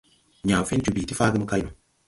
Yãã 0.49 0.67
fen 0.69 0.83
joo 0.85 0.95
bìi 0.95 1.07
ti 1.07 1.17
faage 1.19 1.37
mo 1.39 1.47
kay 1.51 1.61
no. 1.65 1.71